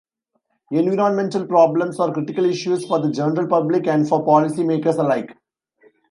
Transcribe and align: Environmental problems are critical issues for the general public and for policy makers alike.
Environmental 0.71 1.45
problems 1.45 1.99
are 1.99 2.11
critical 2.11 2.43
issues 2.45 2.87
for 2.87 2.97
the 2.99 3.11
general 3.11 3.45
public 3.45 3.85
and 3.85 4.09
for 4.09 4.25
policy 4.25 4.63
makers 4.63 4.95
alike. 4.95 5.37